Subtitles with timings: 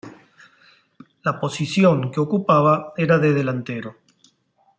[1.21, 3.97] La posición que ocupaba era de delantero.